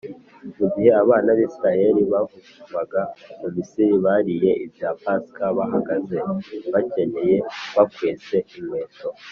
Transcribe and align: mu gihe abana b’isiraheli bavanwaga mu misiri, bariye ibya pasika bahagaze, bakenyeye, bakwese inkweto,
mu 0.57 0.65
gihe 0.73 0.89
abana 1.03 1.29
b’isiraheli 1.37 2.01
bavanwaga 2.11 3.01
mu 3.39 3.47
misiri, 3.55 3.95
bariye 4.05 4.51
ibya 4.65 4.89
pasika 5.01 5.43
bahagaze, 5.57 6.17
bakenyeye, 6.73 7.37
bakwese 7.75 8.37
inkweto, 8.57 9.07